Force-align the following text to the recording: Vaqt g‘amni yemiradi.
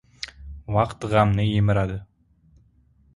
Vaqt 0.77 1.05
g‘amni 1.11 1.45
yemiradi. 1.49 1.99